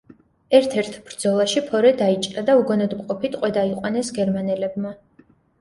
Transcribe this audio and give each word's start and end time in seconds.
ერთ–ერთ 0.59 0.95
ბრძოლაში 1.09 1.63
ფორე 1.67 1.91
დაიჭრა 2.01 2.45
და 2.49 2.57
უგონოდ 2.63 2.97
მყოფი 3.03 3.33
ტყვედ 3.37 3.61
აიყვანეს 3.65 4.11
გერმანელებმა. 4.17 4.97